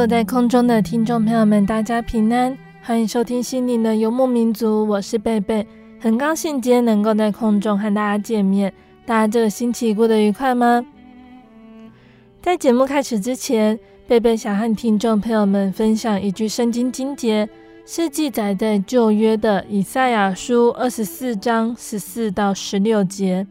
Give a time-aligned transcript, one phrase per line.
[0.00, 5.66] 坐在空中的听众朋友们，大家平安，欢迎收听心灵的游牧民族，我是贝贝，
[6.00, 8.72] 很高兴今天能够在空中和大家见面。
[9.04, 10.82] 大家这个星期过得愉快吗？
[12.40, 13.78] 在节目开始之前，
[14.08, 17.46] 贝贝想和听众朋友们分享一句圣经经节，
[17.84, 23.46] 是记载在旧约的以赛亚书二十四章十四到十六节。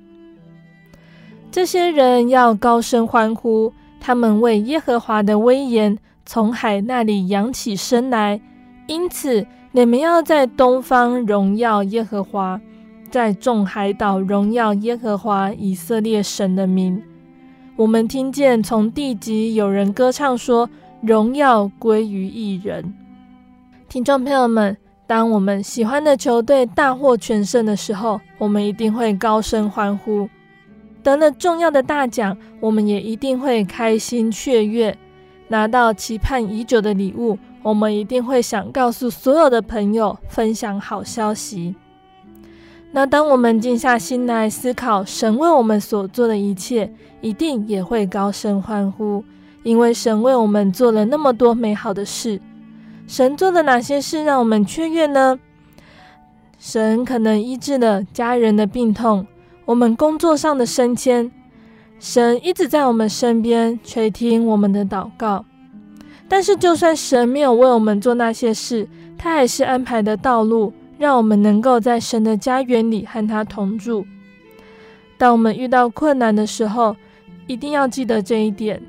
[1.52, 5.96] 这些人要高声欢呼，他们为耶和华的威严。
[6.32, 8.40] 从海那里扬起身来，
[8.86, 12.62] 因此你们要在东方荣耀耶和华，
[13.10, 17.02] 在众海岛荣耀耶和华以色列神的名。
[17.76, 20.70] 我们听见从地极有人歌唱说
[21.02, 22.94] ：“荣耀归于一人。”
[23.90, 30.30] 听众朋友们，当我们喜欢的球队大获全胜的时候，我们一定会高声欢呼；
[31.02, 34.96] 得了重要的大奖，我们也一定会开心雀跃。
[35.50, 41.76] 拿到期盼已久的礼物，我们一定会想告诉所有的朋友，分享好消息。
[42.92, 49.24] 那当我们静下心来思考神为我们所做的一切，一定也会高声欢呼，
[49.64, 52.40] 因为神为我们做了那么多美好的事。
[53.06, 55.40] 神做了哪些事让我们雀跃呢？
[56.58, 59.26] 神可能医治了家人的病痛，
[59.66, 61.32] 我们工作上的升迁。
[62.00, 65.44] 神一直在我们身边垂听我们的祷告，
[66.30, 68.88] 但是就算神没有为我们做那些事，
[69.18, 74.06] 他还是安排的道路，让我们能够在神的家园里和他同住。
[75.18, 76.96] 当我们遇到困难的时候，
[77.48, 78.82] 一定要记得这一点：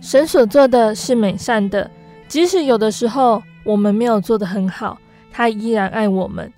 [0.00, 1.90] 神所做的是美善的，
[2.28, 4.96] 即使有的时候我们没有做得很好，
[5.32, 6.52] 他依然爱我们。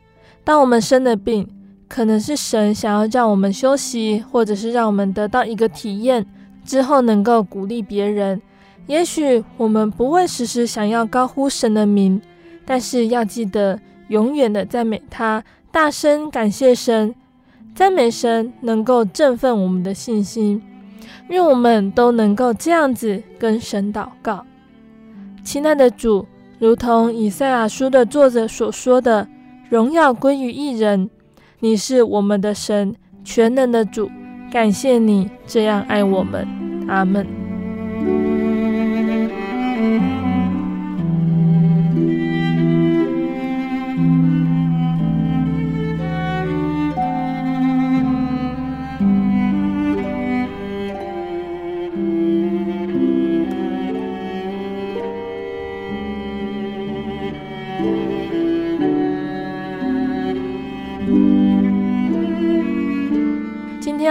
[0.45, 1.49] 当我们生了病，
[1.89, 6.27] 可能是神想要让我们休息，或者是让我们得到一个体验，
[6.65, 8.41] 之后能够鼓励别人。
[8.87, 12.21] 也许我们不会时时想要高呼神的名，
[12.65, 17.15] 但是要记得永远的赞美他，大声感谢神，
[17.75, 20.63] 赞美神能够振奋我们的信心。
[21.29, 24.45] 愿我们都能够这样子跟神祷告。
[25.43, 26.27] 亲爱的主，
[26.59, 29.27] 如同以赛亚书的作者所说的，
[29.69, 31.11] 荣耀归于一人。
[31.67, 32.95] 你是我们的神，
[33.25, 34.09] 全能的主，
[34.53, 36.47] 感谢你这样爱我们，
[36.87, 37.46] 阿门。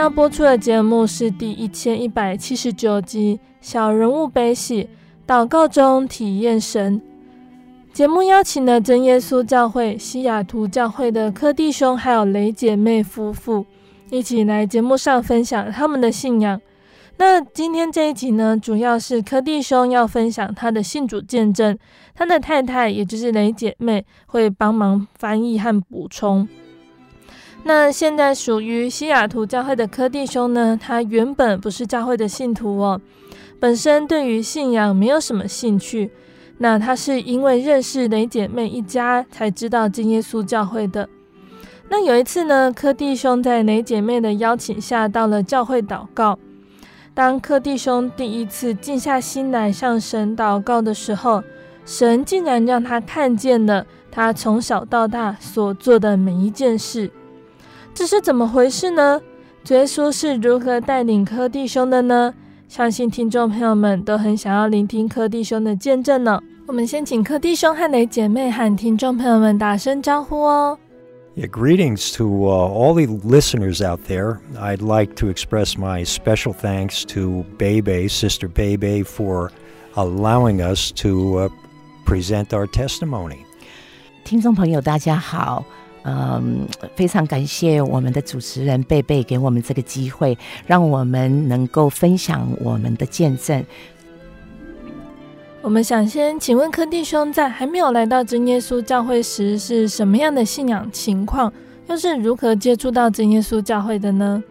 [0.05, 4.87] 要播出的节目是第一千一百七十九集《小人物悲喜
[5.25, 7.01] 祷告中体验神》。
[7.91, 13.65] 节目邀请了真耶稣教会西雅图教会的柯弟兄还有雷姐妹夫妇
[14.11, 16.61] 一起来节目上分享他们的信仰。
[17.17, 21.75] 那今天这一集呢，主要是柯弟兄要分享他的信主见证，
[22.13, 26.47] 他的太太也就是雷姐妹会帮忙翻译和补充。
[27.67, 33.01] 那现在属于西雅图教会的柯弟兄呢，他原本不是教会的信徒哦，
[33.59, 36.11] 本身对于信仰没有什么兴趣，
[36.59, 41.09] 那他是因为认识雷姐妹一家才知道真耶稣教会的。
[41.89, 46.37] 那有一次呢，柯弟兄在雷姐妹的邀请下到了教会祷告。
[47.15, 51.43] 当柯弟兄第一次静下心来向神祷告的时候，
[51.83, 57.09] 神竟然让他看见了他从小到大所做的每一件事。
[57.95, 59.21] 这是怎么回事呢？
[59.63, 62.33] 主耶稣是如何带领柯弟兄的呢？
[62.67, 66.41] 相信听众朋友们都很想要聆听柯弟兄的见证呢。
[66.67, 70.77] 我们先请柯弟兄和雷姐妹和听众朋友们打声招呼哦。
[71.37, 74.39] Yeah, greetings to uh, all the listeners out there.
[74.59, 79.51] I'd like to express my special thanks to Bebe, Sister Bebe, for
[79.95, 81.49] allowing us to uh,
[82.05, 83.37] present our testimony.
[84.25, 85.63] 听众朋友，大家好，
[86.05, 90.37] 嗯，非常感谢我们的主持人贝贝给我们这个机会，
[90.67, 93.65] 让我们能够分享我们的见证。
[95.63, 101.51] 我们想先请问柯弟兄，在还没有来到真耶稣教会时，是什么样的信仰情况？
[101.87, 104.43] 又是如何接触到真耶稣教会的呢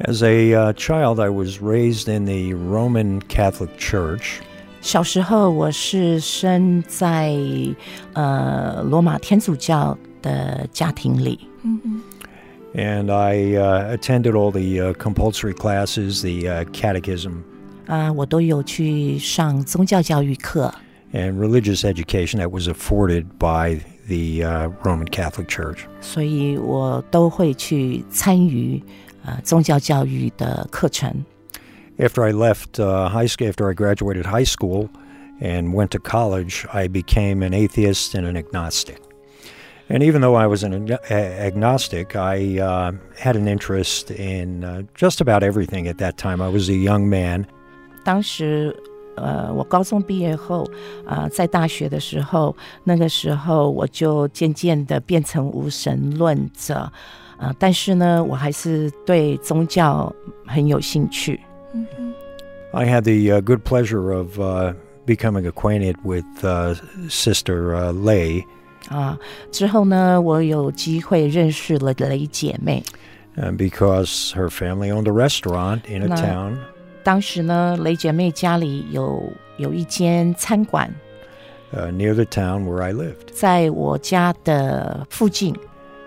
[0.00, 4.38] ？As a、uh, child, I was raised in the Roman Catholic Church.
[4.80, 7.36] 小时候，我是生在
[8.14, 11.39] 呃罗马天主教的家庭里。
[11.63, 12.01] 嗯嗯。
[12.73, 17.43] And I uh, attended all the uh, compulsory classes, the uh, catechism.
[17.87, 20.73] 啊，uh, 我都有去上宗教教育课。
[21.13, 25.85] And religious education that was afforded by the uh, Roman Catholic Church.
[26.01, 28.83] 所以我都会去参与
[29.23, 31.23] 呃宗教教育的课程。
[31.97, 34.89] After I left uh, high school, after I graduated high school
[35.39, 38.97] and went to college, I became an atheist and an agnostic.
[39.89, 45.21] And even though I was an agnostic, I uh, had an interest in uh, just
[45.21, 46.41] about everything at that time.
[46.41, 47.45] I was a young man.
[48.03, 48.75] 当时，
[49.15, 50.63] 呃，我高中毕业后，
[51.05, 56.75] 啊、呃，在大学的时候，那个时候我就渐渐的变成无神论者，
[57.37, 60.11] 啊、呃，但是呢，我还是对宗教
[60.47, 61.39] 很有兴趣。
[61.73, 62.13] 嗯嗯。
[62.73, 64.73] I had the、uh, good pleasure of、uh,
[65.05, 66.73] becoming acquainted with、uh,
[67.07, 68.43] Sister、uh, Lay。
[68.89, 69.17] 啊，
[69.51, 72.83] 之后呢，我有机会认识了雷姐妹。
[73.35, 76.57] And because her family owned a restaurant in a town。
[77.03, 80.89] 当时呢，雷姐妹家里有有一间餐馆，
[81.73, 85.55] uh, near the town where I lived，在我家的附近。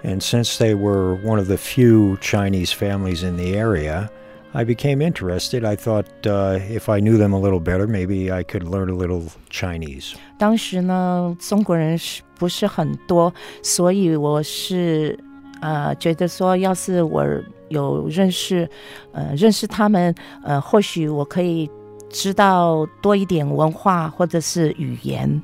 [0.04, 4.08] And since they were one of the few Chinese families in the area,
[4.52, 5.64] I became interested.
[5.64, 8.94] I thought uh, if I knew them a little better, maybe I could learn a
[8.94, 10.14] little Chinese.
[10.38, 13.32] 当时呢，中国人是不是很多，
[13.62, 15.18] 所以我是
[15.60, 17.24] 呃觉得说，要是我。
[17.70, 18.66] 有认识，
[19.12, 21.70] 呃，认识他们，呃，或许我可以
[22.08, 25.42] 知道多一点文化或者是语言。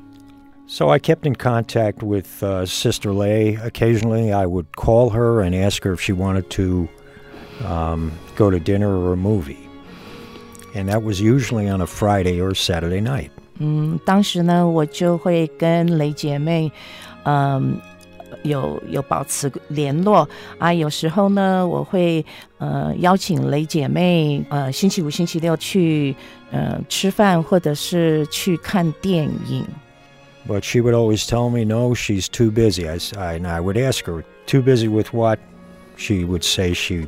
[0.65, 3.57] So I kept in contact with uh, Sister Lay.
[3.57, 6.87] Occasionally, I would call her and ask her if she wanted to
[7.65, 9.67] um, go to dinner or a movie,
[10.73, 13.31] and that was usually on a Friday or Saturday night.
[13.59, 16.71] 嗯，当时呢，我就会跟雷姐妹，
[17.23, 17.79] 嗯。
[18.43, 20.27] 有有保持联络
[20.59, 22.23] 啊，有时候呢，我会
[22.59, 26.15] 呃邀请雷姐妹呃星期五、星期六去
[26.51, 29.65] 呃吃饭，或者是去看电影。
[30.47, 32.87] But she would always tell me, no, she's too busy.
[32.87, 35.39] I, I, and I would ask her, too busy with what?
[35.97, 37.07] She would say she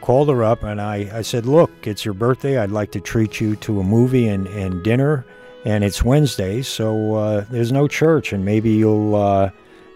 [0.00, 2.58] called her up and I I said, "Look, it's your birthday.
[2.58, 5.24] I'd like to treat you to a movie and and dinner."
[5.64, 9.50] and it's Wednesday, so uh, there's no church, and maybe you'll uh,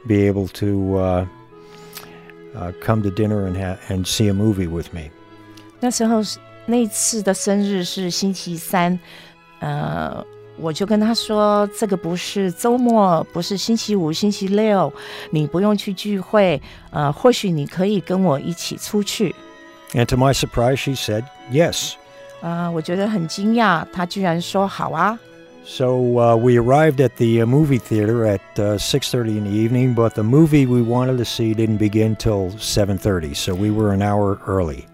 [0.06, 1.26] be able to uh,
[2.54, 5.10] uh come to dinner and ha- and see a movie with me.
[5.80, 6.22] 那时候
[6.66, 8.98] 那次的生日是星期三，
[9.58, 10.24] 呃，
[10.56, 14.92] 我就跟他说，这个不是周末，不是星期五、星期六，
[15.30, 16.60] 你不用去聚会，
[16.90, 19.34] 呃，或许你可以跟我一起出去。
[19.94, 21.94] And to my surprise, she said yes.
[22.40, 25.18] 啊、呃，我觉得很惊讶，她居然说好啊。
[25.64, 30.10] So uh, we arrived at the uh, movie theater at uh, 6:30 in the evening, but
[30.10, 34.38] the movie we wanted to see didn't begin till 7:30, so we were an hour
[34.46, 34.84] early.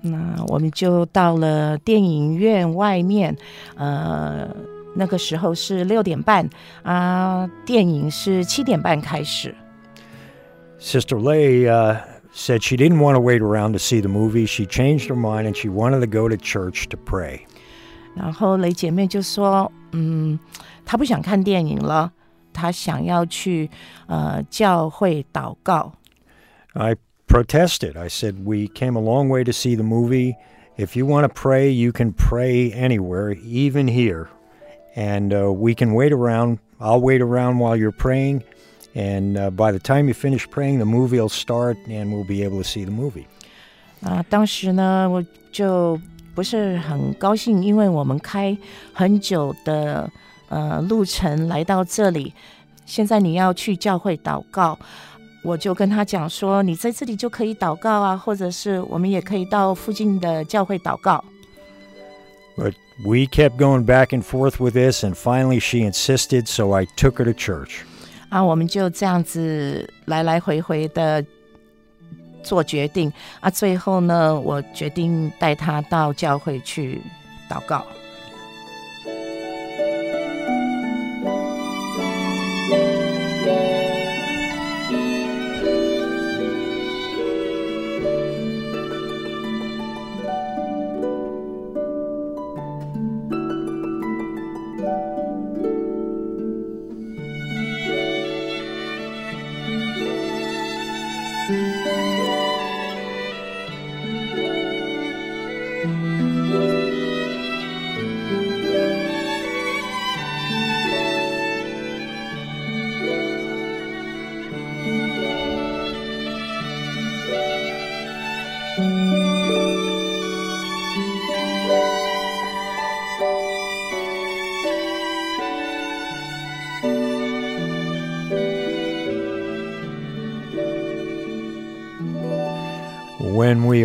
[0.00, 3.36] 那我们就到了电影院外面，
[3.76, 4.48] 呃，
[4.96, 6.48] 那个时候是六点半
[6.82, 9.54] 啊，电影是七点半开始。
[10.80, 11.96] Sister Lay uh,
[12.32, 14.46] said she didn't want to wait around to see the movie.
[14.46, 17.46] She changed her mind and she wanted to go to church to pray.
[18.14, 20.38] 然后雷姐妹就说：“嗯，
[20.84, 22.12] 她不想看电影了，
[22.52, 23.70] 她想要去
[24.06, 25.92] 呃教会祷告。”
[26.74, 26.96] I
[27.26, 27.96] protested.
[27.96, 30.36] I said, We came a long way to see the movie.
[30.76, 34.28] If you want to pray, you can pray anywhere, even here.
[34.94, 36.58] And uh, we can wait around.
[36.80, 38.44] I'll wait around while you're praying.
[38.94, 42.42] And uh, by the time you finish praying, the movie will start and we'll be
[42.42, 43.26] able to see the movie.
[44.02, 46.00] 啊，当时呢，我就
[46.34, 48.56] 不是很高兴，因为我们开
[48.92, 50.10] 很久的
[50.48, 52.32] 呃路程来到这里，
[52.86, 54.78] 现在你要去教会祷告。
[55.44, 61.24] 我就跟他讲说，你在这里就可以祷告啊，或者是我们也可以到附近的教会祷告。
[62.56, 62.74] But
[63.04, 67.18] we kept going back and forth with this, and finally she insisted, so I took
[67.18, 67.84] her to church.
[68.33, 71.23] 啊，我们就这样子来来回回的
[72.41, 76.99] 做决定啊，最后呢，我决定带他到教会去
[77.47, 77.85] 祷告。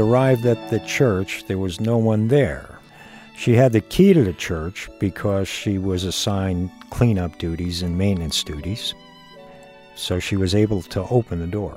[0.08, 2.80] arrived at the church, there was no one there.
[3.36, 8.44] She had the key to the church because she was assigned cleanup duties and maintenance
[8.44, 8.94] duties.
[9.96, 11.74] So she was able to open the door.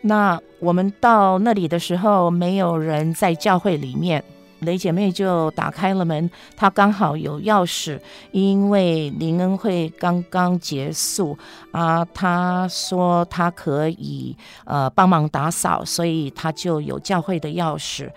[0.00, 4.22] 那我们到那里的时候，没有人在教会里面。
[4.63, 7.99] 雷姐妹就打开了门，她刚好有钥匙，
[8.31, 11.37] 因为灵恩会刚刚结束
[11.71, 18.09] 啊，她说她可以呃帮忙打扫，所以她就有教会的钥匙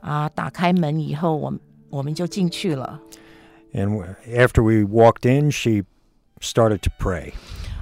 [0.00, 0.28] 啊。
[0.28, 1.52] 打开门以后，我
[1.90, 3.00] 我们就进去了。
[3.72, 5.84] And after we walked in, she
[6.40, 7.32] started to pray.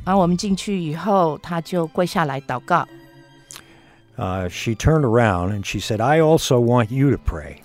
[0.05, 2.87] 啊，我们进去以后，她就跪下来祷告。
[4.14, 7.62] Uh, she turned around and she said, I also want you to pray.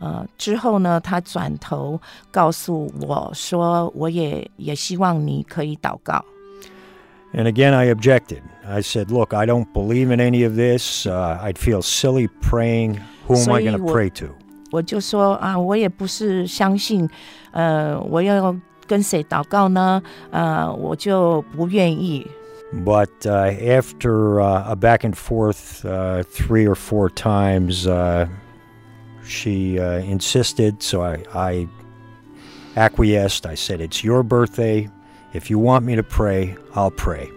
[0.00, 6.24] 呃，之后呢，他转头告诉我说，我也也希望你可以祷告。
[7.32, 8.40] And again, I objected.
[8.66, 11.06] I said, Look, I don't believe in any of this.
[11.06, 13.00] Uh, I'd feel silly praying.
[13.26, 14.28] Who am I going to pray to?
[14.70, 17.08] 我就说啊，我也不是相信，
[17.52, 18.54] 呃，我要
[18.86, 20.02] 跟谁祷告呢？
[20.30, 22.26] 呃，我就不愿意。
[22.84, 28.26] But uh, after uh, a back and forth uh, three or four times, uh,
[29.24, 31.68] she uh, insisted, so I, I
[32.76, 33.46] acquiesced.
[33.46, 34.88] I said, It's your birthday.
[35.32, 37.28] If you want me to pray, I'll pray.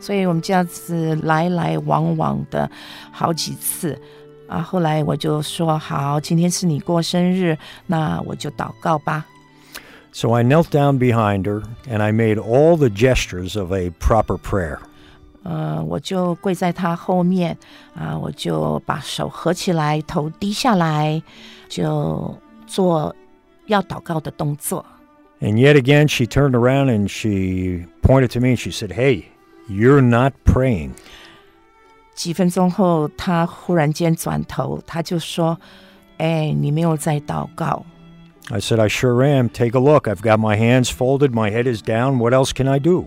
[0.00, 2.70] 所以我们这样子来来往往的
[3.12, 4.00] 好几次
[4.48, 9.26] 啊，后来我就说好，今天是你过生日，那我就祷告吧。
[10.12, 14.78] So I knelt down behind her and I made all the gestures of a proper prayer.
[15.44, 17.56] 呃，我就跪在他后面
[17.94, 21.22] 啊，我就把手合起来，头低下来，
[21.68, 22.36] 就
[22.66, 23.14] 做
[23.66, 24.84] 要祷告的动作。
[25.40, 29.24] And yet again, she turned around and she pointed to me and she said, Hey,
[29.68, 30.90] you're not praying.
[32.14, 37.86] 几分钟后，他忽然间转头，他就说：“哎，你没有在祷告。”
[38.52, 39.48] I said, I sure am.
[39.48, 40.06] Take a look.
[40.06, 42.18] I've got my hands folded, my head is down.
[42.18, 43.06] What else can I do?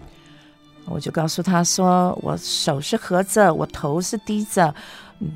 [0.90, 4.74] 我就告诉他说：“我手是合着，我头是低着，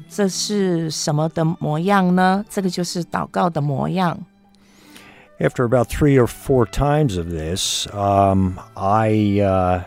[0.09, 2.45] 这是什么的模样呢？
[2.49, 4.19] 这个就是祷告的模样。”
[5.39, 9.83] After about three or four times of this, um, I uh,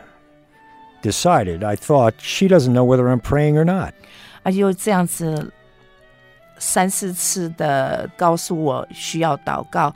[1.01, 3.93] decided, I thought, she doesn't know whether I'm praying or not.
[4.43, 5.53] 啊，就这样子
[6.57, 9.95] 三四次的告诉我需要祷告，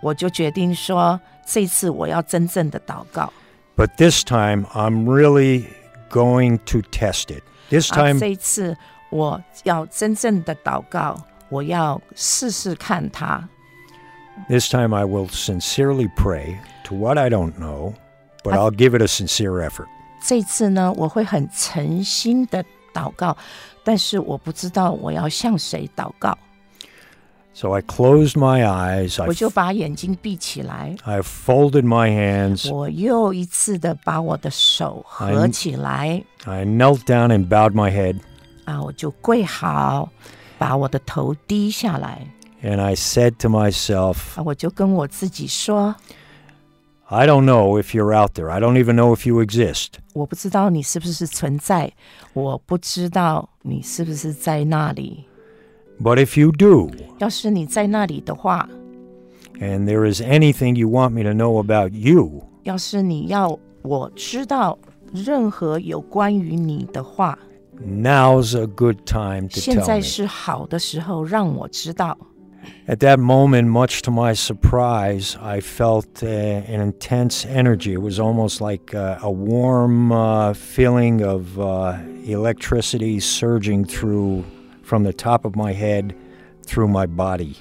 [0.00, 3.30] 我就决定说，这次我要真正的祷告。
[3.77, 5.65] But this time, I'm really
[6.09, 7.43] going to test it.
[7.69, 8.77] This time, 啊，这一次
[9.09, 13.49] 我要真正的祷告，我要试试看它。
[14.49, 17.93] this time I will sincerely pray to what I don't know,
[18.43, 19.87] but I'll give it a sincere effort.
[20.21, 22.63] 这次呢，我会很诚心的
[22.93, 23.35] 祷告，
[23.83, 26.37] 但是我不知道我要向谁祷告。
[27.55, 29.23] So I closed my eyes.
[29.23, 30.95] 我就把眼睛闭起来。
[31.03, 32.73] I folded my hands.
[32.73, 36.23] 我又一次的把我的手合起来。
[36.45, 38.19] I, I knelt down and bowed my head.
[38.65, 40.09] 啊，我就跪好，
[40.57, 42.25] 把我的头低下来。
[42.63, 45.95] And I said to myself, 啊，我就跟我自己说，
[47.05, 48.49] I don't know if you're out there.
[48.49, 49.89] I don't even know if you exist.
[50.13, 51.91] 我不知道你是不是存在，
[52.33, 55.25] 我不知道你是不是在那里。
[56.01, 58.67] But if you do, 要是你在那里的话，
[59.59, 64.77] and there is anything you want me to know about you，要是你要我知道
[65.13, 67.37] 任何有关于你的话，
[67.79, 69.75] Now's a good time to tell me。
[69.75, 72.17] 现在是好的时候，让我知道。
[72.87, 77.93] At that moment, much to my surprise, I felt uh, an intense energy.
[77.93, 84.43] It was almost like uh, a warm uh, feeling of uh, electricity surging through
[84.87, 86.13] from the top of my head
[86.65, 87.55] through my body.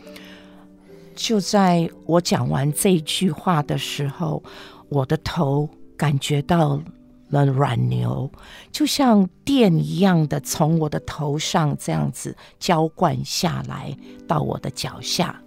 [1.15, 4.43] 就在我讲完这句话的时候，
[4.89, 6.81] 我的头感觉到
[7.29, 8.31] 了软流，
[8.71, 15.41] 就像电一样的从我的头上这样子浇灌下来到我的脚下。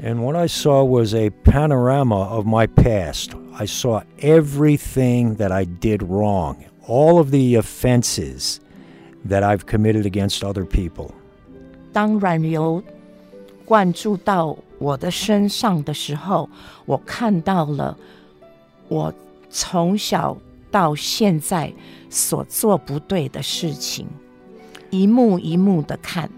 [0.00, 3.30] And what I saw was a panorama of my past.
[3.52, 8.58] I saw everything that I did wrong, all of the offenses
[9.28, 11.10] that I've committed against other people.
[11.92, 12.82] 当软流
[13.64, 16.48] 灌注到我的身上的时候，
[16.86, 17.96] 我看到了
[18.88, 19.12] 我
[19.50, 20.36] 从小
[20.70, 21.72] 到现在
[22.08, 24.06] 所做不对的事情，
[24.90, 26.30] 一幕一幕的看。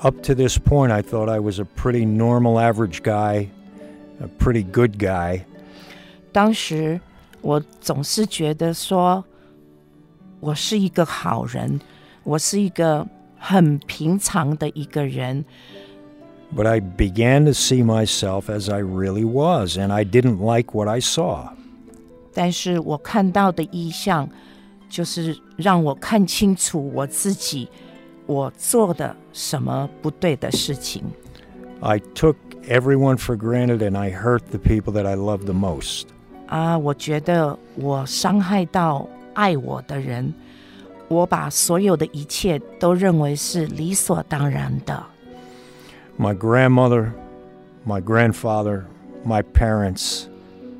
[0.00, 3.48] Up to this point, I thought I was a pretty normal, average guy,
[4.20, 5.42] a pretty good guy.
[6.32, 7.00] 当时
[7.42, 9.24] 我总是觉得说，
[10.40, 11.80] 我是一个好人。
[12.25, 15.45] 我是一个很平常的一个人。
[16.55, 20.99] But I began to see myself as I really was, and I didn't like what I
[20.99, 21.49] saw.
[22.33, 24.27] 但是我看到的意象，
[24.89, 27.69] 就是让我看清楚我自己，
[28.25, 31.03] 我做的什么不对的事情。
[31.81, 36.05] I took everyone for granted, and I hurt the people that I love the most.
[36.47, 40.33] 啊，我觉得我伤害到爱我的人。
[41.08, 45.02] 我把所有的一切都认为是理所当然的。
[46.18, 47.12] My grandmother,
[47.86, 48.84] my grandfather,
[49.24, 50.26] my parents,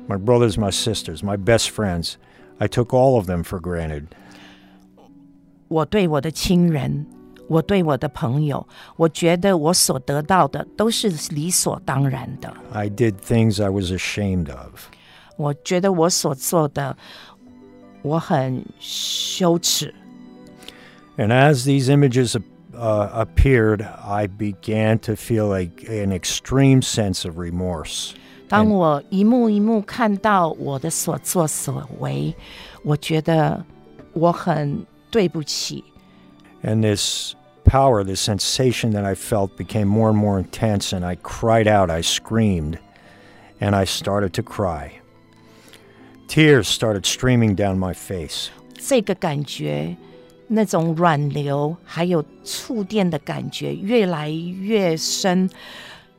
[0.07, 2.13] my brothers, my sisters, my best friends,
[2.59, 4.05] I took all of them for granted.
[5.67, 7.05] 我对我的亲人，
[7.47, 12.53] 我对我的朋友，我觉得我所得到的都是理所当然的。
[12.71, 14.87] I did things I was ashamed of.
[15.37, 16.95] 我觉得我所做的，
[18.01, 19.93] 我很羞耻。
[21.17, 27.37] And as these images uh, appeared, I began to feel like an extreme sense of
[27.37, 28.13] remorse.
[28.47, 32.35] 当我一幕一幕看到我的所作所为，
[32.83, 33.63] 我觉得
[34.13, 35.83] 我很对不起。
[36.63, 41.67] And this power, this sensation that I felt became more and more intense, and I cried
[41.67, 42.77] out, I screamed,
[43.59, 44.91] and I started to cry.
[46.27, 48.49] Tears started streaming down my face.
[48.75, 49.95] 这个感觉。
[50.48, 55.50] 那种软流还有触电的感觉越来越深，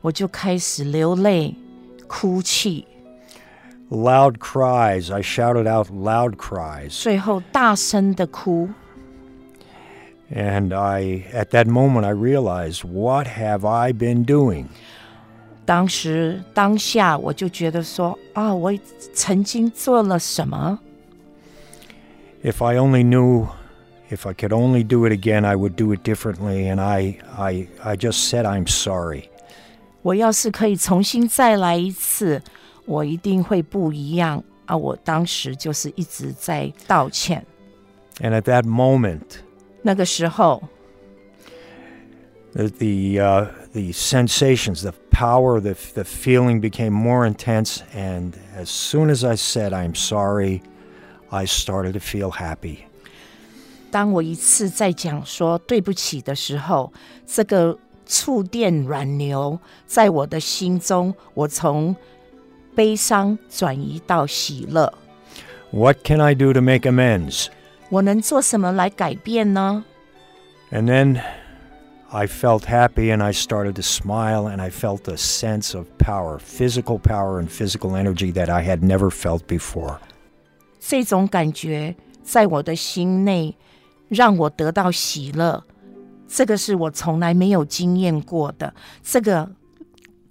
[0.01, 1.55] 我就开始流泪、
[2.07, 2.85] 哭泣。
[3.89, 7.01] Loud cries, I shouted out loud cries.
[7.01, 8.69] 最后大声的哭。
[10.29, 14.65] And I, at that moment, I realized, what have I been doing?
[15.65, 18.73] 当时当下我就觉得说啊，我
[19.13, 20.79] 曾经做了什么
[22.43, 23.47] ？If I only knew.
[24.10, 26.68] If I could only do it again, I would do it differently.
[26.68, 29.30] And I, I, I just said I'm sorry.
[30.02, 32.42] 我要是可以重新再来一次，
[32.84, 34.76] 我一定会不一样啊！
[34.76, 37.46] 我当时就是一直在道歉。
[38.20, 39.22] And at that moment,
[39.82, 40.62] 那个时候，
[42.52, 47.78] the the, uh, the sensations, the power, the the feeling became more intense.
[47.94, 50.62] And as soon as I said I'm sorry,
[51.30, 52.84] I started to feel happy.
[53.90, 56.90] 当我一次在讲说对不起的时候，
[57.26, 61.94] 这个触电软流在我的心中，我从
[62.74, 64.92] 悲伤转移到喜乐。
[65.70, 67.48] What can I do to make amends?
[67.90, 69.84] 我能做什么来改变呢？
[70.70, 71.20] And then
[72.08, 76.38] I felt happy and I started to smile and I felt a sense of power,
[76.38, 79.98] physical power and physical energy that I had never felt before.
[80.80, 81.94] 这种感觉。
[82.24, 83.56] 在我的心内
[84.09, 85.63] 让我得到喜乐，
[86.27, 88.73] 这个是我从来没有经验过的。
[89.03, 89.49] 这个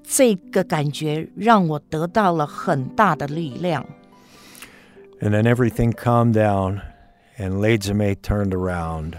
[0.02, 3.86] 这个感觉让我得到了很大的力量。
[5.20, 6.80] And then everything calmed down,
[7.38, 9.14] and Lady May turned around.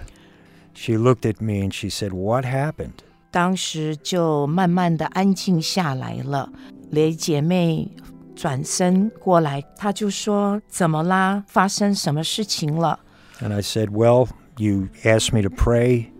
[0.74, 3.00] She looked at me and she said, "What happened?"
[3.32, 6.52] 当时就慢慢的安静下来了。
[6.92, 7.92] 雷姐妹
[8.36, 11.44] 转身过来，她就说：“怎么啦？
[11.48, 13.00] 发生什么事情了？”
[13.42, 16.11] And I said, "Well, you asked me to pray,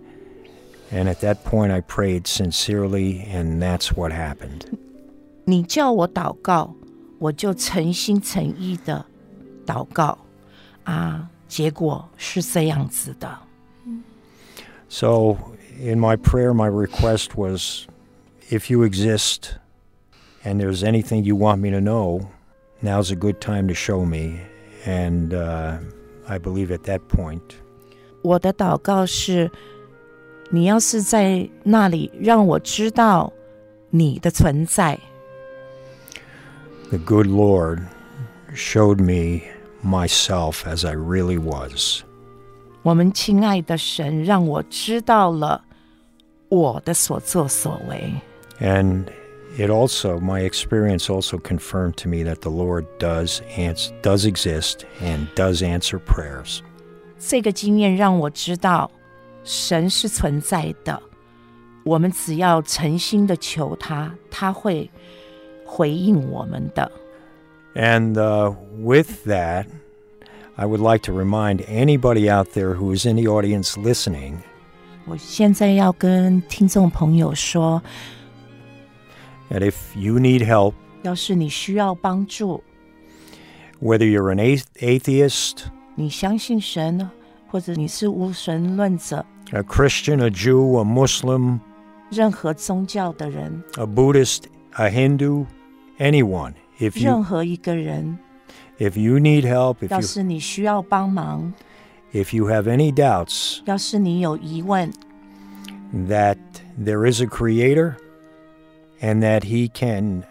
[0.91, 4.67] and at that point I prayed sincerely, and that's what happened."
[5.45, 6.75] 你叫我祷告，
[7.19, 9.05] 我就诚心诚意的
[9.67, 10.19] 祷告
[10.85, 13.39] 啊，结果是这样子的。
[14.89, 15.39] So,
[15.81, 17.87] in my prayer, my request was
[18.51, 19.57] if you exist
[20.45, 22.29] and there's anything you want me to know,
[22.83, 24.41] now's a good time to show me.
[24.85, 25.79] And uh,
[26.29, 27.57] I believe at that point.
[28.23, 29.51] 我的祷告是，
[30.51, 33.33] 你要是在那里让我知道
[33.91, 34.99] 你的存在。
[36.91, 37.83] The good Lord
[38.55, 39.43] showed me
[39.83, 42.03] myself as I really was.
[42.83, 45.65] 我们亲爱的神让我知道了
[46.49, 48.13] 我的所作所为。
[48.61, 49.07] And
[49.57, 54.85] it also, my experience also confirmed to me that the Lord does ans- does exist
[55.01, 56.61] and does answer prayers.
[57.20, 58.90] 这个经验让我知道
[59.44, 61.02] 神是存在的。
[61.84, 64.90] 我们只要诚心的求他，他会
[65.66, 66.92] 回应我们的。
[67.74, 69.68] And uh, with that,
[70.56, 74.38] I would like to remind anybody out there who is in the audience listening
[75.06, 77.82] 我现在要跟听众朋友说
[79.50, 82.62] ，that if you need help, 要是你需要帮助
[83.80, 87.11] ，whether you're an atheist, 你相信神，
[87.49, 91.61] 或者你是无神论者， a Christian, a Jew, a Muslim,
[92.11, 95.47] 任何宗教的人， a Buddhist, a Hindu,
[95.99, 98.19] anyone, if you 任何一个人，
[98.79, 101.53] if you need help, if 要 you 是你需要帮忙，
[102.13, 104.91] if you have any doubts 要是你有疑问，
[106.09, 106.39] that
[106.79, 107.95] there is a creator
[109.01, 110.23] and that he can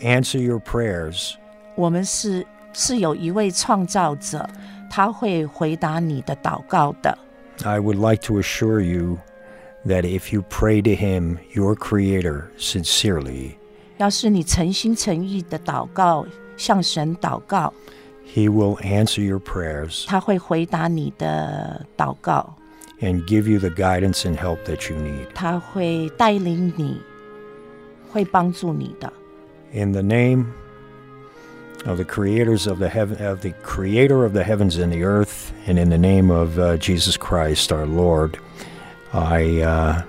[0.00, 1.34] answer your prayers,
[1.76, 4.48] 我们是是有一位创造者，
[4.90, 7.16] 他会回答你的祷告的。
[7.64, 9.18] I would like to assure you
[9.86, 13.52] that if you pray to him, your creator, sincerely,
[13.98, 16.26] 要是你诚心诚意的祷告，
[16.56, 17.72] 向神祷告，
[18.26, 22.54] he will answer your prayers 他会回答你的祷告，
[23.00, 25.26] and give you the guidance and help that you need.
[25.34, 27.00] 他会带领你，
[28.10, 29.12] 会帮助你的。
[29.72, 30.46] In the name
[31.86, 35.52] of the creators of the heaven of the creator of the heavens and the earth
[35.66, 38.38] and in the name of uh, Jesus Christ our Lord
[39.12, 40.02] I uh,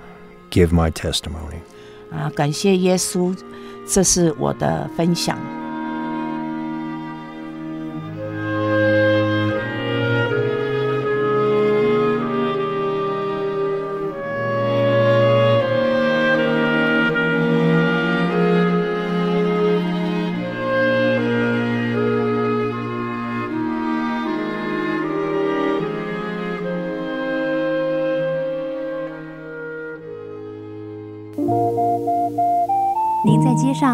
[0.50, 1.62] give my testimony
[2.12, 3.36] 啊，感谢耶稣，
[3.86, 5.38] 这是我的分享。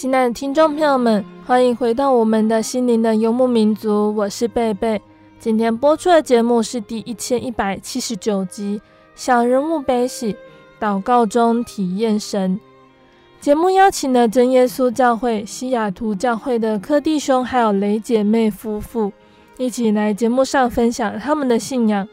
[0.00, 5.02] 亲爱的听众朋友们，欢迎回到我们的心灵的游牧民族，我是贝贝。
[5.40, 8.80] 今天播出的节目是第一千一百七十九集
[9.16, 10.36] 《小人物悲喜
[10.80, 12.60] 祷告中体验神》。
[13.40, 19.12] 节目邀请了真耶稣教会西雅图教会的柯弟兄还有雷姐妹夫妇
[19.56, 22.06] 一起来节目上分享他们的信仰。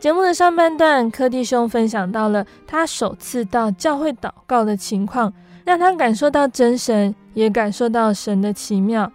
[0.00, 5.30] 节目的上半段，柯弟兄分享到了他首次到教会祷告的情况。
[5.64, 9.10] 让他感受到真神，也感受到神的奇妙。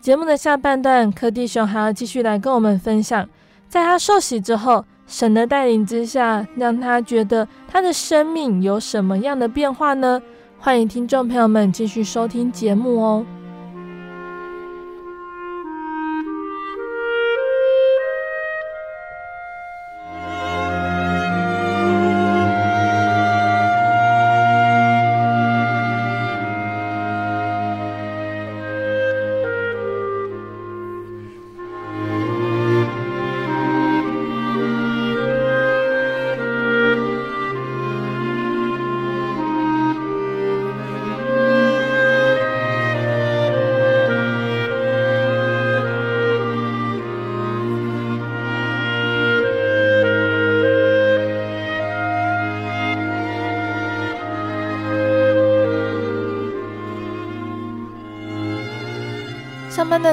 [0.00, 3.28] 节目的下半段，柯弟兄还要继续来跟我们分享，
[3.68, 10.22] 在他受洗之后，神的带领之下，让他觉得他的生命有什么样的变化呢？
[10.60, 13.26] 欢迎听众朋友们继续收听节目哦。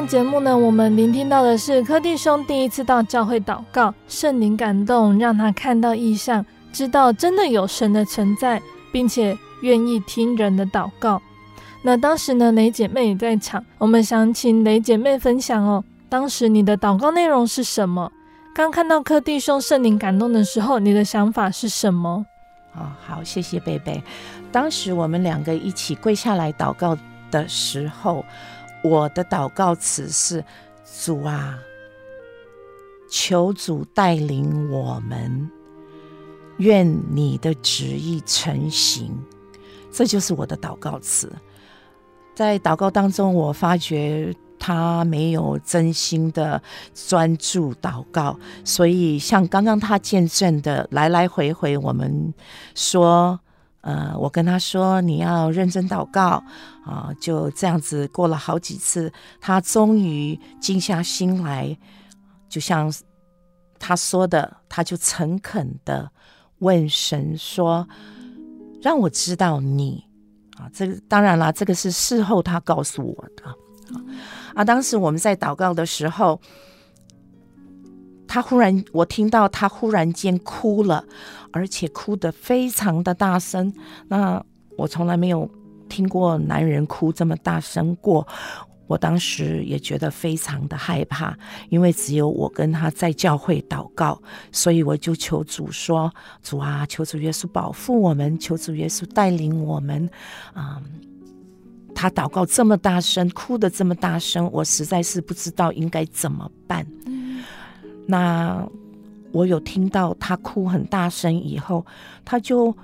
[0.08, 11.22] 节目呢，我们聆听到的是柯弟兄第一次到教会祷告，圣灵感动，让他看到异象，知道真的有神的存在，并且愿意听人的祷告。
[11.82, 18.12] 那当时呢，雷姐妹也在场，我们想请雷姐妹分享哦，当时你的祷告内容是什么？
[18.54, 22.26] 刚看到柯弟兄圣灵感动的时候，你的想法是什么？
[22.76, 24.04] 哦，好，谢谢贝贝。
[24.52, 26.96] 当时我们两个一起跪下来祷告
[27.32, 28.24] 的时候。
[28.86, 30.45] 我的祷告词是：
[31.02, 31.58] 主啊，
[33.10, 35.50] 求主带领我们，
[36.58, 39.17] 愿你的旨意成行。
[39.91, 41.32] 这就是我的祷告词。
[42.36, 46.62] 在祷告当中，我发觉他没有真心的
[46.93, 52.34] 专注祷告，所以像刚刚他见证的，来来回回，我们
[52.76, 53.39] 说。
[53.86, 56.43] 呃，我跟他说，你要认真祷告
[56.84, 61.78] 啊，就这样子过了好几次，他终于静下心来，
[62.50, 62.91] 就像
[63.78, 66.10] 他说的，他就诚恳的
[66.60, 67.88] 问神说
[68.82, 70.04] ：“让我知道你
[70.58, 73.56] 啊。”这个当然了，这个是事后他告诉我的
[74.56, 74.65] 啊。
[74.65, 76.41] 当时我们在祷告的时候。
[78.28, 81.06] 他忽然，我听到他忽然间哭了，
[81.52, 83.74] 而且哭得非常的大声。
[84.08, 84.44] 那
[84.78, 85.50] 我从来没有
[85.88, 88.28] 听过男人哭这么大声过。
[88.88, 91.36] 我当时也觉得非常的害怕，
[91.70, 100.08] 因为只有我跟他在教会祷告，所以我就求主说：“主啊，求主耶稣保护我们，求主耶稣带领我们。”
[100.54, 100.80] 啊，
[101.96, 106.86] 他祷告这么大声，哭得这么大声，我实在是不知道应该怎么办。
[108.08, 108.68] 那
[109.32, 111.86] 我有听到他哭很大声以后，
[112.24, 112.76] 他就。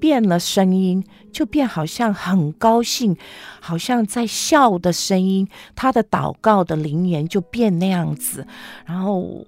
[0.00, 3.16] 变了声音，就变好像很高兴，
[3.58, 5.48] 好像在笑的声音。
[5.74, 8.46] 他的祷告的灵言就变那样子，
[8.86, 9.44] 然后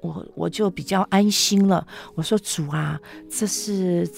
[0.00, 1.84] 我我就比较安心了。
[2.14, 4.08] 我说主啊，这是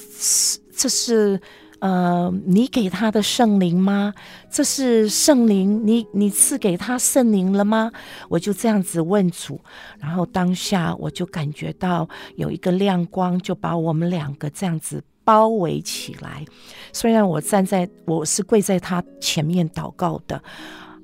[0.76, 1.40] 这是
[1.82, 4.14] 呃，你给他的圣灵吗？
[4.48, 7.90] 这是圣灵，你你赐给他圣灵了吗？
[8.28, 9.60] 我就这样子问主，
[9.98, 15.02] 然后当下我就感觉到有一个亮光，就把我们两个这样子。
[15.24, 16.44] 包围起来，
[16.92, 20.42] 虽然我站在，我是跪在他前面祷告的，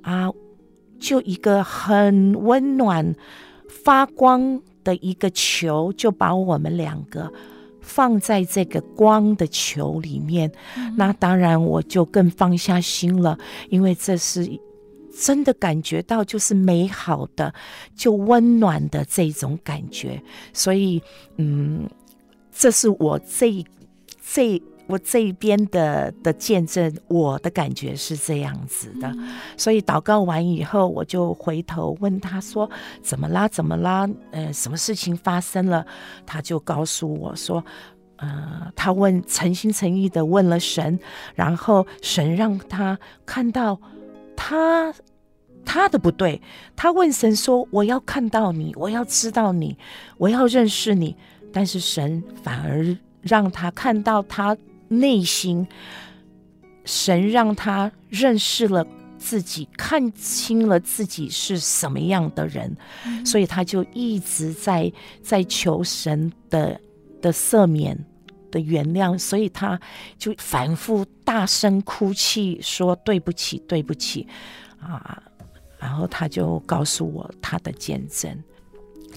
[0.03, 0.29] 啊，
[0.99, 3.15] 就一个很温暖、
[3.69, 7.33] 发光的一个球，就把我们两个
[7.89, 10.53] 放在这个光的球里面。
[10.77, 13.37] 嗯、那当然，我就更放下心了，
[13.71, 14.49] 因为这是
[15.19, 17.53] 真的感觉到就是美好的、
[17.97, 20.23] 就温暖的这种感觉。
[20.53, 21.03] 所以，
[21.39, 21.89] 嗯，
[22.53, 23.65] 这是我这。
[24.31, 29.15] 这我这边的的见证，我的感觉是这样子的，
[29.55, 32.69] 所以祷告完以后，我就回头问他说
[33.05, 33.47] ：“怎么啦？
[33.47, 34.09] 怎么啦？
[34.31, 35.87] 呃，什么事情发生了？”
[36.25, 37.63] 他就告诉我说
[38.17, 40.99] ：“呃，他问诚心诚意的问了神，
[41.35, 43.79] 然后神让他看到
[44.35, 44.95] 他
[45.67, 46.41] 他的不对。
[46.75, 49.77] 他问神说：‘我要看到你，我要知道你，
[50.17, 51.15] 我要认识你。’
[51.53, 54.57] 但是神反而。”让他看到他
[54.89, 55.67] 内心，
[56.85, 58.87] 神让他认识了
[59.19, 64.91] 自己，看清了自己是什么样的人，嗯、所以他就一直在
[65.23, 66.81] 在求神的
[67.21, 67.99] 的赦免
[68.51, 69.79] 的原谅，所以他
[70.17, 74.27] 就反复大声哭泣，说对不起，对不起
[74.81, 75.23] 啊，
[75.79, 78.43] 然后他就告诉我他的见证。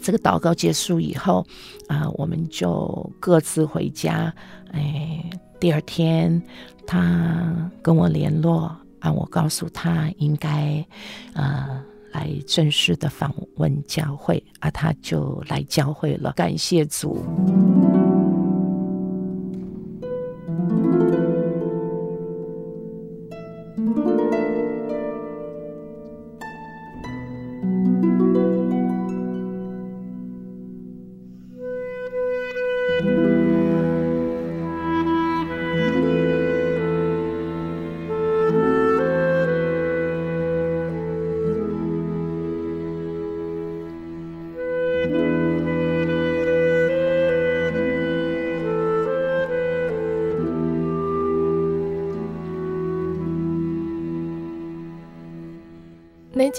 [0.02, 1.46] 这个祷告结束以后，
[1.88, 4.34] 啊、呃，我们就各自回家。
[4.72, 5.24] 哎，
[5.60, 6.42] 第二天
[6.88, 10.86] 他跟我联络，啊，我告诉他应该，
[11.34, 11.82] 呃，
[12.12, 16.32] 来正式的访问教会，啊，他就来教会了。
[16.34, 17.24] 感谢主。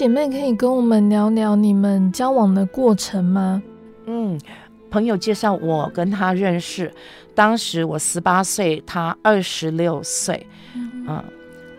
[0.03, 3.63] 姐妹可以跟我们聊聊你们交往的过程吗？
[4.05, 4.37] 嗯，
[4.91, 6.93] 朋友介绍我跟他认识，
[7.33, 10.45] 当时我十八岁，他二十六岁，
[10.75, 11.25] 嗯啊，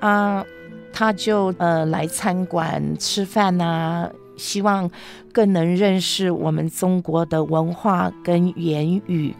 [0.00, 0.46] 啊，
[0.90, 4.90] 他就呃来餐馆吃饭啊，希望
[5.30, 9.34] 更能认识我们中国的文化跟言语。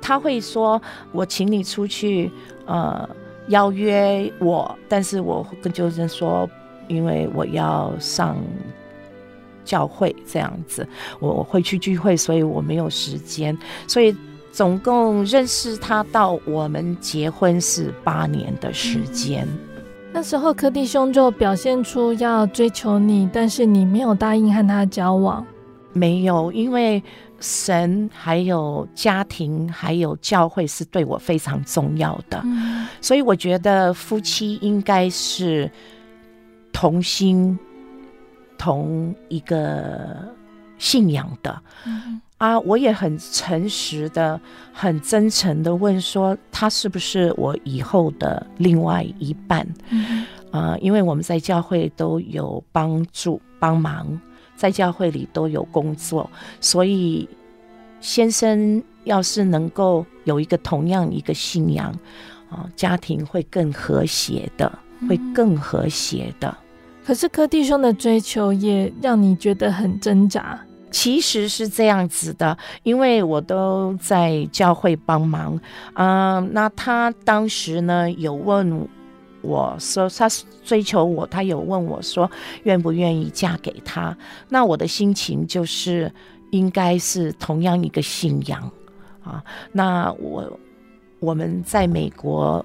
[0.00, 0.80] 他会说
[1.10, 2.30] ：“我请你出去，
[2.64, 3.10] 呃，
[3.48, 6.48] 邀约我，但是我跟就是说。”
[6.88, 8.36] 因为我要上
[9.64, 10.88] 教会这样子，
[11.20, 13.56] 我我会去聚会，所以我没有时间。
[13.86, 14.16] 所以
[14.50, 19.46] 总共认识他到我们结婚是八年的时间。
[19.46, 19.82] 嗯。
[20.10, 25.46] 那时候柯弟兄就表现出要追求你，但是你没有答应和他交往。
[25.92, 27.02] 没有，因为
[27.40, 32.86] 神还有家庭还有教会是对我非常重要的，嗯。
[33.02, 35.70] 所以我觉得夫妻应该是。
[36.80, 37.58] 同心，
[38.56, 40.16] 同一个
[40.78, 44.40] 信仰的、嗯、啊，我也很诚实的、
[44.72, 49.66] 很真诚的问说，他是不是我以后的另外一半？
[49.90, 54.16] 嗯、啊，因为我们在教会都有帮助、帮忙，
[54.54, 57.28] 在教会里都有工作，所以
[58.00, 61.92] 先生要是能够有一个同样一个信仰，
[62.48, 66.56] 啊，家庭会更和谐的，会更和谐的。
[67.08, 70.60] 可是柯弟兄的追求也让你觉得很挣扎。
[70.90, 75.58] 其实是这样子的，因为我都在教会帮忙，
[75.94, 78.86] 嗯、那他当时呢有问
[79.40, 80.28] 我说，他
[80.62, 82.30] 追求我，他有问我说
[82.64, 84.14] 愿不愿意嫁给他，
[84.50, 86.12] 那我的心情就是
[86.50, 88.70] 应该是同样一个信仰
[89.24, 89.42] 啊，
[89.72, 90.60] 那我
[91.20, 92.62] 我们在美国。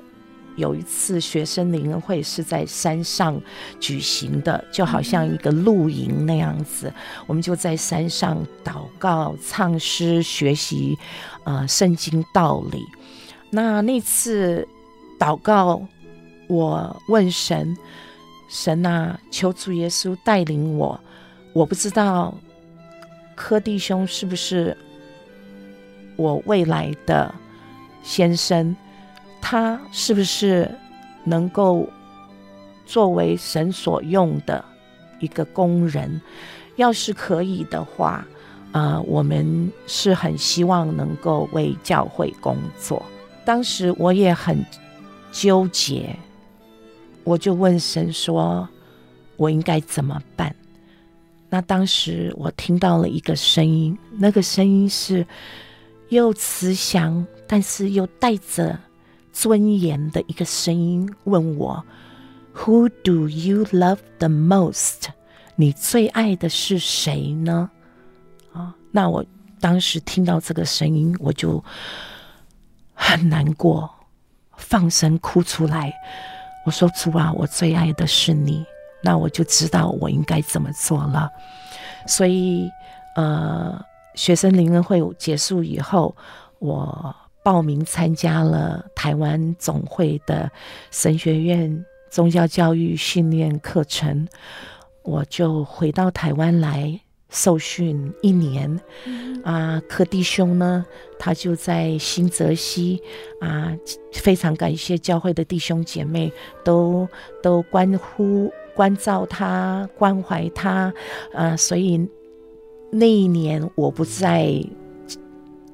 [0.55, 3.41] 有一次学生灵恩会是在山上
[3.79, 6.93] 举行的，就好像一个露营那样子。
[7.25, 10.97] 我们就在山上祷告、唱诗、学习，
[11.43, 12.85] 呃，圣经道理。
[13.49, 14.67] 那那次
[15.19, 15.81] 祷告，
[16.47, 17.75] 我问神：
[18.49, 20.99] 神啊，求主耶稣带领我。
[21.53, 22.33] 我不知道
[23.35, 24.75] 柯弟兄是不是
[26.15, 27.33] 我未来的
[28.03, 28.75] 先生。
[29.45, 30.73] 他是不是
[31.25, 31.87] 能够
[32.85, 34.63] 作为神所用的
[35.19, 36.21] 一个工人？
[36.77, 38.25] 要是可以的话，
[38.71, 43.03] 啊、呃，我们是很希望能够为教会工作。
[43.43, 44.65] 当时我也很
[45.33, 46.15] 纠结，
[47.25, 48.67] 我就问神说
[49.35, 50.55] ：“我应该怎么办？”
[51.51, 55.27] 那当时我听到了一个声音，那个声音是
[56.09, 58.79] 又慈祥，但是又带着。
[59.33, 61.83] 尊严的一个声音问我
[62.55, 65.07] ：“Who do you love the most？”
[65.55, 67.69] 你最爱的是谁呢？
[68.53, 69.25] 啊，那我
[69.59, 71.63] 当时听到这个声音，我就
[72.93, 73.89] 很难过，
[74.55, 75.91] 放声哭出来。
[76.65, 78.63] 我说：“主啊，我最爱的是你。”
[79.03, 81.29] 那我就知道我应该怎么做了。
[82.07, 82.69] 所以，
[83.15, 83.83] 呃，
[84.15, 86.15] 学生灵恩会结束以后，
[86.59, 87.13] 我。
[87.43, 90.49] 报名参加了台湾总会的
[90.91, 94.27] 神学院宗教教育训练课程，
[95.03, 98.79] 我就回到台湾来受训一年。
[99.05, 100.85] 嗯、啊，柯弟兄呢，
[101.19, 103.01] 他就在新泽西
[103.41, 103.77] 啊，
[104.13, 106.31] 非常感谢教会的弟兄姐妹
[106.63, 107.05] 都
[107.41, 110.93] 都关乎关照他关怀他，
[111.33, 112.07] 啊，所以
[112.89, 114.63] 那一年我不在。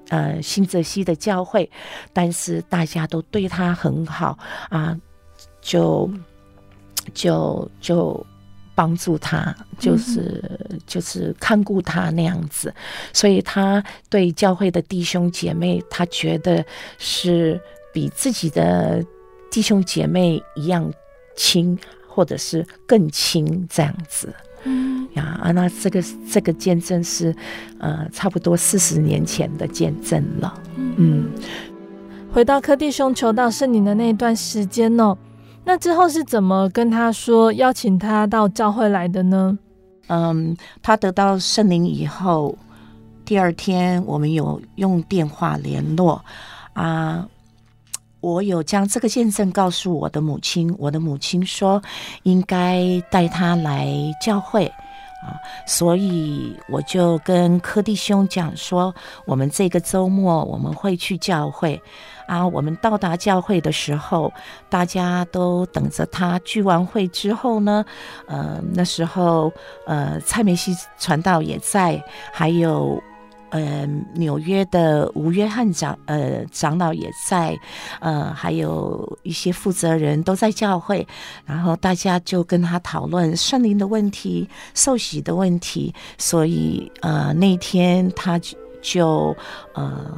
[0.09, 1.69] 呃，新泽西的教会，
[2.11, 4.37] 但是大家都对他很好
[4.69, 4.97] 啊，
[5.61, 6.09] 就
[7.13, 8.25] 就就
[8.75, 12.73] 帮助他，就是、嗯、就是看顾他那样子，
[13.13, 16.65] 所以他对教会的弟兄姐妹，他觉得
[16.97, 17.59] 是
[17.93, 19.05] 比自己的
[19.51, 20.91] 弟兄姐妹一样
[21.35, 24.33] 亲，或者是更亲这样子。
[24.63, 27.35] 嗯呀啊，那这个这个见证是，
[27.77, 30.53] 呃，差不多四十年前的见证了。
[30.97, 31.29] 嗯，
[32.33, 35.17] 回到柯弟兄求到圣灵的那一段时间哦，
[35.65, 39.57] 那之后是怎么跟他说邀请他到教会来的呢？
[40.07, 42.57] 嗯，他得到圣灵以后，
[43.25, 46.23] 第二天我们有用电话联络
[46.73, 47.27] 啊。
[48.21, 51.81] 我有将这个见证告诉我的母亲，我的母亲说
[52.23, 53.87] 应该带他来
[54.21, 54.69] 教会
[55.21, 58.93] 啊，所以我就跟柯弟兄讲说，
[59.25, 61.81] 我们这个周末我们会去教会
[62.25, 62.47] 啊。
[62.47, 64.31] 我们到达教会的时候，
[64.69, 66.39] 大家都等着他。
[66.39, 67.85] 聚完会之后呢，
[68.27, 69.51] 呃，那时候
[69.85, 72.01] 呃，蔡梅西传道也在，
[72.31, 73.01] 还有。
[73.51, 77.57] 呃，纽约的吴约翰长呃长老也在，
[77.99, 81.07] 呃，还有一些负责人都在教会，
[81.45, 88.39] 然后大家就跟他讨论圣灵的问题、受洗的问题，所以呃那天他
[88.81, 89.35] 就
[89.73, 90.17] 呃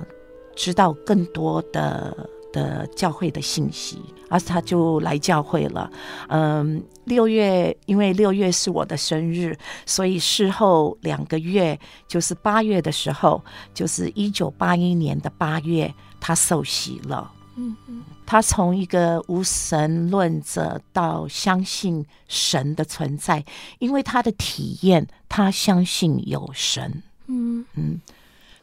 [0.56, 2.16] 知道更多的。
[2.52, 4.00] 的教会的信息，
[4.30, 5.92] 而他就来教会了。
[6.28, 13.44] 嗯，六月，因为六月是我的生日，所以事后两个月，就是八月的时候，
[13.74, 17.32] 就是一九八一年的八月，他受洗了。
[17.56, 23.44] 嗯嗯，他从一个无神论者到相信神的存在，
[23.80, 27.04] 因为他的体验，他相信有神。
[27.28, 28.00] 嗯嗯。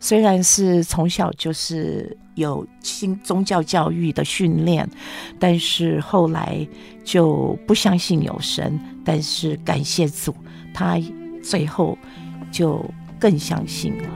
[0.01, 4.89] 虽然是从小就是有新宗教教育的训练，
[5.39, 6.67] 但是后来
[7.05, 8.79] 就不相信有神。
[9.05, 10.35] 但是感谢主，
[10.73, 10.97] 他
[11.43, 11.99] 最后
[12.53, 12.85] 就
[13.19, 14.09] 更相信了。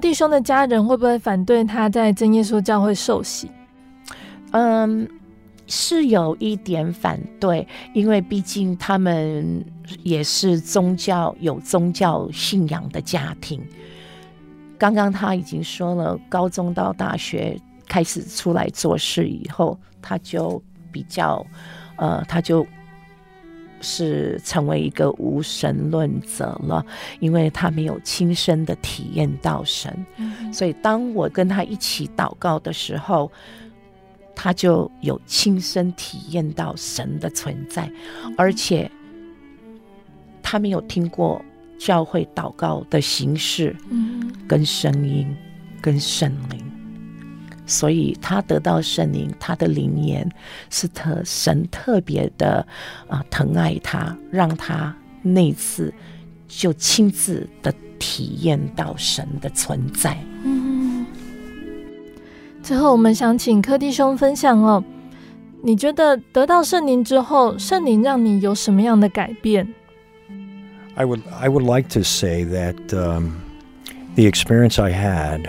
[0.00, 3.50] 弟兄的家人会不会反对他在真耶稣教会受洗？
[4.52, 5.08] 嗯，
[5.66, 9.64] 是有一点反对，因为毕竟他们
[10.02, 13.60] 也是宗教有宗教信仰的家庭。
[14.78, 21.46] 刚刚他已经说了，高中到大学开始出来做事以后，他就比较，
[21.96, 22.66] 呃，他就
[23.80, 26.84] 是成为一个无神论者了，
[27.18, 30.06] 因为他没有亲身的体验到神。
[30.16, 30.52] 嗯。
[30.52, 33.30] 所以当我跟他一起祷告的时候，
[34.34, 37.90] 他就有亲身体验到神的存在，
[38.36, 38.90] 而且
[40.42, 41.42] 他没有听过。
[41.82, 43.74] 教会祷告的形式，
[44.46, 45.34] 跟声音，
[45.80, 46.62] 跟圣灵，
[47.70, 50.28] 所以他得到圣灵，他的灵言
[50.70, 52.66] 是特神特别的
[53.08, 54.92] 啊疼爱他，让他
[55.22, 55.94] 那次
[56.48, 60.18] 就亲自的体验到神的存在。
[60.42, 61.06] 嗯，
[62.60, 64.82] 最后我们想请柯弟兄分享哦，
[65.62, 69.72] 你觉得得到圣灵之后，圣灵让你有什么样的改变
[70.96, 73.34] ？I would I would like to say that um,
[74.16, 75.48] the experience I had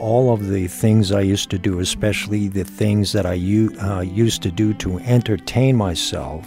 [0.00, 4.02] All of the things I used to do, especially the things that I u- uh,
[4.02, 6.42] used to do to entertain myself,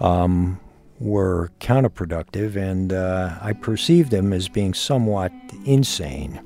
[0.00, 0.58] um,
[1.00, 5.30] were counterproductive, and uh, I perceived them as being somewhat
[5.64, 6.40] insane.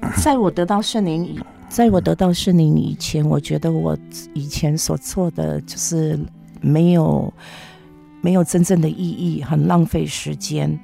[0.17, 3.95] 在我得到圣灵以，在我得到圣灵以前，我觉得我
[4.33, 6.17] 以前所做的就是
[6.59, 7.31] 没有
[8.21, 10.79] 没有真正的意义，很浪费时间。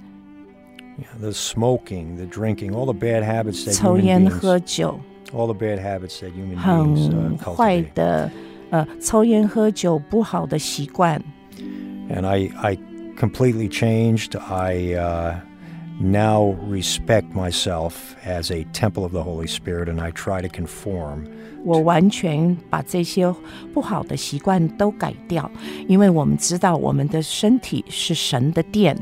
[1.19, 4.99] the smoking, the drinking, all the bad habits that 抽烟喝酒，
[5.33, 8.31] all the bad habits that human beings 很坏的，
[8.69, 11.21] 呃，抽烟喝酒不好的习惯。
[12.09, 12.77] And I, I
[13.17, 14.37] completely changed.
[14.37, 15.35] I uh,
[15.99, 21.25] now respect myself as a temple of the Holy Spirit, and I try to conform.
[21.63, 23.33] 我完全把这些
[23.73, 25.49] 不好的习惯都改掉，
[25.87, 28.95] 因为我们知道我们的身体是神的殿。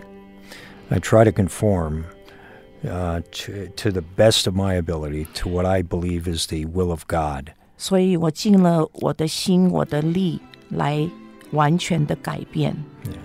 [0.89, 2.05] I try to conform
[2.83, 6.91] uh, to, to the best of my ability to what I believe is the will
[6.91, 7.51] of God.
[7.77, 10.39] 所以我尽了我的心，我的力
[10.69, 11.07] 来
[11.51, 12.75] 完全的改变。
[13.05, 13.17] Yeah.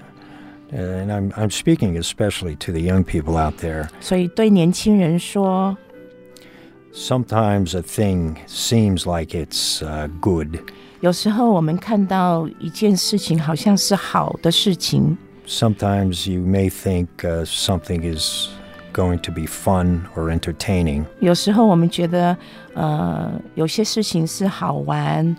[0.70, 3.88] And I'm, I'm speaking especially to the young people out there.
[4.00, 5.76] 所以对年轻人说，
[6.94, 10.58] Sometimes a thing seems like it's uh, good.
[11.00, 15.16] 有时候我们看到一件事情好像是好的事情。
[15.46, 18.48] Sometimes you may think uh, something is
[18.92, 21.04] going to be fun or entertaining.
[21.20, 22.36] 有时候我们觉得，
[22.74, 25.36] 呃，有些事情是好玩。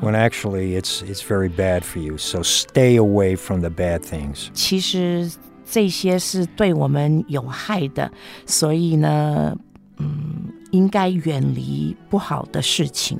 [0.00, 2.16] When actually it's it's very bad for you.
[2.16, 4.48] So stay away from the bad things.
[4.54, 5.30] 其实
[5.68, 8.10] 这些是对我们有害的，
[8.46, 9.56] 所以呢，
[9.98, 13.18] 嗯，应该远离不好的事情。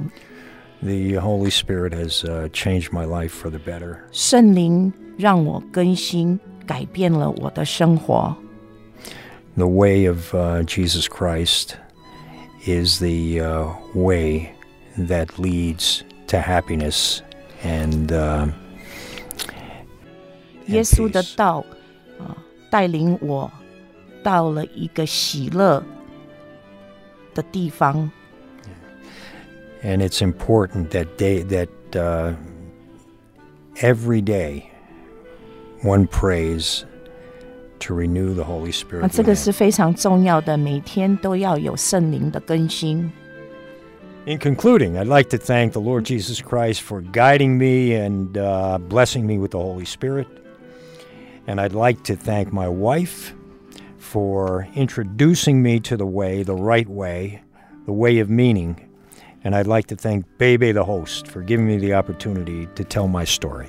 [0.83, 3.99] The Holy Spirit has uh, changed my life for the better.
[4.11, 8.37] 圣灵让我更新，改变了我的生活。
[9.57, 11.77] The way of uh, Jesus Christ
[12.67, 14.51] is the uh, way
[14.99, 17.21] that leads to happiness
[17.63, 18.09] and.
[18.09, 18.51] Uh,
[20.67, 21.65] 耶稣的道
[22.19, 22.37] 啊，
[22.71, 23.51] 带领我
[24.23, 25.83] 到了一个喜乐
[27.35, 28.11] 的地方。
[29.87, 32.35] And it's important that day that uh,
[33.81, 34.71] every day
[35.83, 36.85] one prays
[37.81, 39.05] to renew the Holy Spirit.
[39.05, 43.11] 啊，这个是非常重要的，每天都要有圣灵的更新。
[44.25, 49.27] In concluding, I'd like to thank the Lord Jesus Christ for guiding me and uh, blessing
[49.27, 50.29] me with the Holy Spirit.
[51.49, 53.35] And I'd like to thank my wife
[53.99, 57.43] for introducing me to the way, the right way,
[57.85, 58.77] the way of meaning.
[59.48, 63.08] And I'd like to thank Bebe, the host, for giving me the opportunity to tell
[63.08, 63.68] my story.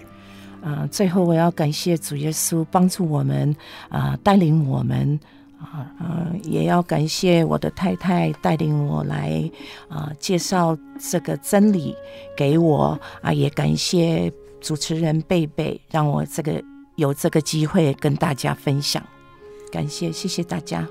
[0.61, 3.55] 啊、呃，最后我要感谢主耶稣帮助我们，
[3.89, 5.21] 啊、呃，带领我们，
[5.57, 9.49] 啊、呃，呃，也要感谢我的太太带领我来，
[9.89, 11.95] 啊、呃，介绍这个真理
[12.37, 16.61] 给我，啊、呃，也感谢主持人贝贝，让我这个
[16.97, 19.01] 有这个机会跟大家分享，
[19.71, 20.85] 感谢，谢谢大家，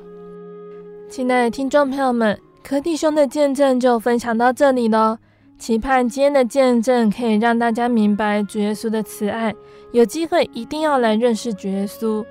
[1.09, 2.46] 亲爱的听众朋友们。
[2.67, 5.17] 柯弟兄的见证就分享到这里了。
[5.57, 9.55] 期盼今天的见证可以让大家明白主耶稣的慈爱，
[9.93, 12.25] 有机会一定要来认识主耶稣。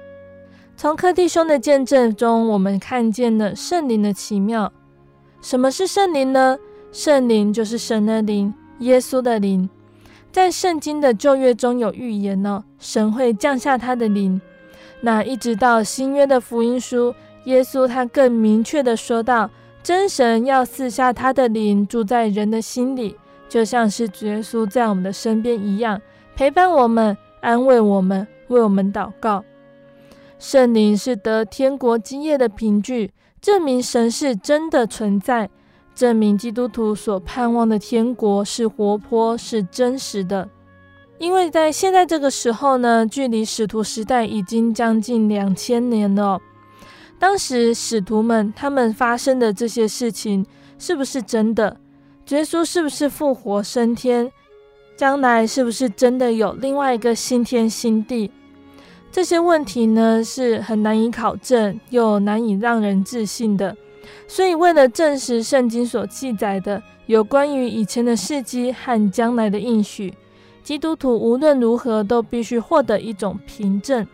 [0.76, 4.70] 从柯弟兄的见证中，我们看见了圣灵的奇妙。
[5.40, 6.58] 什么是圣灵呢？
[6.92, 9.66] 圣灵就是神的灵，耶稣的灵。
[10.30, 14.38] 在圣经的旧约中有预言呢，神会降下他的灵。
[15.00, 17.14] 那一直到新约的福音书，
[17.46, 19.48] 耶稣他更明确的说道。
[19.86, 23.16] 真神要赐下他的灵住在人的心里，
[23.48, 26.02] 就像是主耶稣在我们的身边一样，
[26.34, 29.44] 陪伴我们、安慰我们、为我们祷告。
[30.40, 35.48] 圣灵是得天国经验的凭据，证明神是真的存在，
[35.94, 40.48] 证明基督徒所盼望的天国是活泼、是真实的。
[41.18, 46.40] 因为在现在这个时候呢，距离使徒时代已经将近两千年了。
[47.18, 50.44] 当时使徒们他们发生的这些事情
[50.78, 51.80] 是不是真的？
[52.28, 54.30] 耶稣是不是复活升天？
[54.96, 58.30] 将来是不是真的有另外一个新天新地？
[59.12, 63.76] 这些问题呢，是很难以考证又难以让人置信的。
[64.28, 70.12] 所以为了证实圣经所记载的有关于以前的事迹和将来的应许，
[70.62, 74.06] 基督徒无论如何都必须获得一种凭证，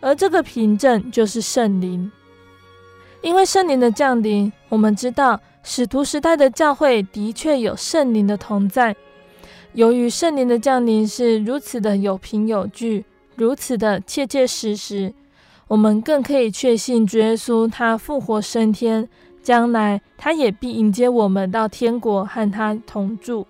[0.00, 2.10] 而这个凭证就是圣灵。
[3.22, 8.96] 因为圣灵的降临，我们知道使徒时代的教会的确有圣灵的同在。
[9.74, 13.04] 由于圣灵的降临是如此的有凭有据，
[13.36, 15.12] 如此的切切实实，
[15.68, 19.06] 我们更可以确信主耶稣他复活升天，
[19.42, 23.46] 将来他也必迎接我们到天国和他同住。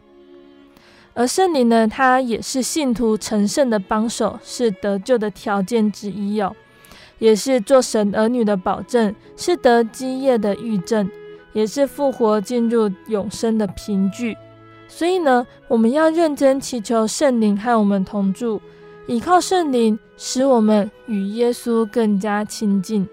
[1.14, 6.54] 而圣灵呢，他也是信徒成圣的帮手，是得救的条件之一哦。
[7.20, 11.08] 也是做神儿女的保证，是得基业的预证，
[11.52, 14.36] 也是复活进入永生的凭据。
[14.88, 18.60] 所以呢，我们要认真祈求圣灵和我们同住，
[19.06, 23.08] 依靠圣灵，使我们与耶稣更加亲近。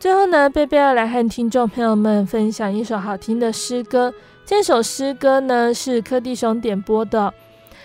[0.00, 4.12] 最后呢，贝贝要来和听众朋友们分享一首好听的诗歌。
[4.44, 7.32] 这首诗歌呢，是柯弟兄点播的。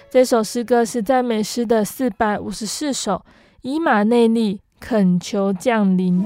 [0.10, 3.24] 这首诗歌是赞美诗的四百五十四首，
[3.62, 4.60] 以马内利。
[4.82, 6.26] 恳求降临。